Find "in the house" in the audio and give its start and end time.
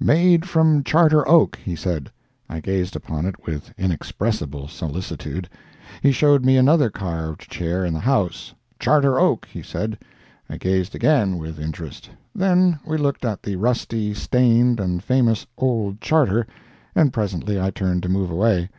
7.84-8.54